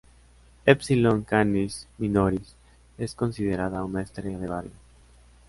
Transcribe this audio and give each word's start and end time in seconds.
Épsilon 0.65 1.21
Canis 1.21 1.85
Minoris 1.99 2.55
es 2.97 3.13
considerada 3.13 3.83
una 3.83 4.01
estrella 4.01 4.39
de 4.39 4.47
bario. 4.47 4.71